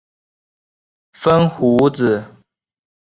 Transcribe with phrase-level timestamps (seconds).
[1.13, 2.25] 风胡子。